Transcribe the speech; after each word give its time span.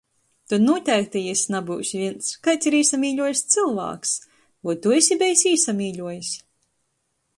Tod 0.51 0.61
nūteikti 0.67 1.21
jis 1.23 1.43
nabyus 1.55 1.91
vīns. 1.99 2.31
Kaids 2.47 2.69
ir 2.71 2.77
īsamīļuojs 2.79 3.43
cylvāks? 3.57 4.15
Voi 4.69 4.77
tu 4.87 4.97
esi 4.97 5.19
bejs 5.21 5.45
īsamīļuojs? 5.55 6.33